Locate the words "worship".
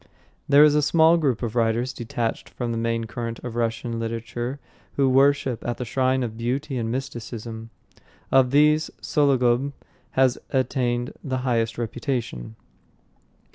5.07-5.63